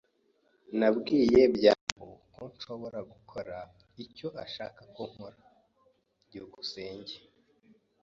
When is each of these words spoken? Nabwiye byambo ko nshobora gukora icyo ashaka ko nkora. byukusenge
Nabwiye 0.79 1.41
byambo 1.55 2.05
ko 2.33 2.41
nshobora 2.53 2.99
gukora 3.11 3.55
icyo 4.03 4.27
ashaka 4.43 4.81
ko 4.95 5.01
nkora. 5.11 5.39
byukusenge 6.25 7.15